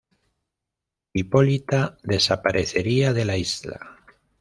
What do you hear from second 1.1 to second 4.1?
Hipólita desaparecería de la isla.